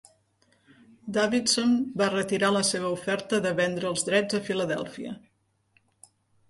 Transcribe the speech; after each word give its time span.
Davidson 1.17 1.75
va 2.03 2.09
retirar 2.15 2.49
la 2.57 2.65
seva 2.73 2.91
oferta 2.97 3.43
de 3.47 3.55
vendre 3.63 3.93
els 3.93 4.09
drets 4.09 4.41
a 4.41 4.43
Filadèlfia. 4.51 5.17